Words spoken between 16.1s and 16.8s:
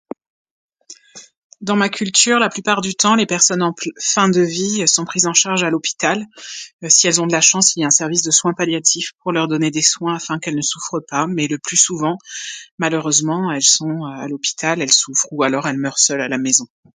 à la maison